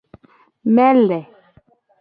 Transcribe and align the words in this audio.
Mele. 0.75 1.19